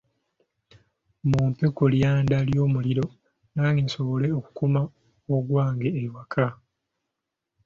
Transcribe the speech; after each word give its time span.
Mumpe 1.29 1.65
ku 1.75 1.83
lyanda 1.93 2.37
ly'omuliro 2.49 3.05
nange 3.53 3.81
nsobole 3.85 4.27
okukuma 4.39 4.81
ogwange 5.35 5.89
ewaka. 6.03 6.45